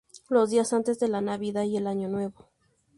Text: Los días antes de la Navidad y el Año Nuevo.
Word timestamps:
Los 0.29 0.49
días 0.49 0.73
antes 0.73 0.97
de 0.97 1.07
la 1.09 1.21
Navidad 1.21 1.61
y 1.61 1.77
el 1.77 1.85
Año 1.85 2.07
Nuevo. 2.09 2.49